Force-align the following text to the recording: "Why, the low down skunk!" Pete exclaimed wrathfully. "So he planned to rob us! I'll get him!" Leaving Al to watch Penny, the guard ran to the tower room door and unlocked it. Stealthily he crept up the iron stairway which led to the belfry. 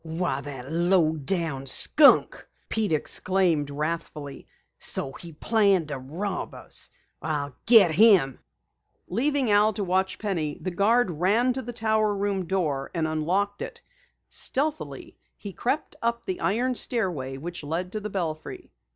"Why, 0.03 0.41
the 0.41 0.63
low 0.67 1.11
down 1.15 1.67
skunk!" 1.67 2.47
Pete 2.69 2.91
exclaimed 2.91 3.69
wrathfully. 3.69 4.47
"So 4.79 5.11
he 5.11 5.31
planned 5.31 5.89
to 5.89 5.99
rob 5.99 6.55
us! 6.55 6.89
I'll 7.21 7.55
get 7.67 7.91
him!" 7.91 8.39
Leaving 9.07 9.51
Al 9.51 9.73
to 9.73 9.83
watch 9.83 10.17
Penny, 10.17 10.57
the 10.59 10.71
guard 10.71 11.11
ran 11.11 11.53
to 11.53 11.61
the 11.61 11.71
tower 11.71 12.15
room 12.15 12.45
door 12.47 12.89
and 12.95 13.07
unlocked 13.07 13.61
it. 13.61 13.79
Stealthily 14.27 15.19
he 15.37 15.53
crept 15.53 15.95
up 16.01 16.25
the 16.25 16.39
iron 16.41 16.73
stairway 16.73 17.37
which 17.37 17.63
led 17.63 17.91
to 17.91 17.99
the 17.99 18.09
belfry. 18.09 18.71